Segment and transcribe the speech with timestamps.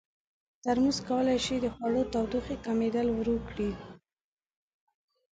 [0.63, 3.71] ترموز کولی شي د خوړو تودوخې کمېدل ورو کړي.